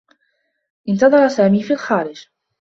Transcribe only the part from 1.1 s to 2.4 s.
سامي في الخارج.